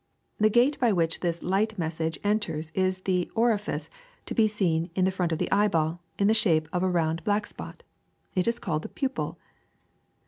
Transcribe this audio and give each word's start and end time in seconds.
The 0.39 0.49
gate 0.49 0.79
by 0.79 0.91
which 0.91 1.19
this 1.19 1.43
light 1.43 1.77
message 1.77 2.17
enters 2.23 2.71
is 2.73 3.01
the 3.03 3.29
orifice 3.35 3.87
to 4.25 4.33
be 4.33 4.47
seen 4.47 4.89
in 4.95 5.05
the 5.05 5.11
front 5.11 5.31
of 5.31 5.37
the 5.37 5.51
eyeball 5.51 5.99
in 6.17 6.25
the 6.25 6.33
shape 6.33 6.67
of 6.73 6.81
a 6.81 6.89
round 6.89 7.23
black 7.23 7.45
spot. 7.45 7.83
It 8.33 8.47
is 8.47 8.57
called 8.57 8.81
the 8.81 8.89
pupil. 8.89 9.37